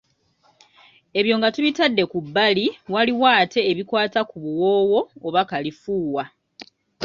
Ebyo 1.19 1.33
nga 1.37 1.49
tubitadde 1.55 2.03
ku 2.11 2.17
bbali, 2.25 2.65
waliwo 2.93 3.25
ate 3.41 3.59
ebikwata 3.71 4.19
ku 4.29 4.35
buwoowo 4.43 4.99
oba 5.27 5.41
kalifuuwa. 5.49 6.23